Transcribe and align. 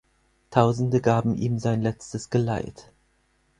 Tausende 0.49 0.99
gaben 0.99 1.35
ihm 1.35 1.59
sein 1.59 1.83
letztes 1.83 2.31
Geleit. 2.31 2.91